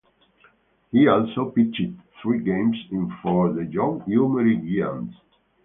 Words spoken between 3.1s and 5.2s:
for the Yomiuri Giants.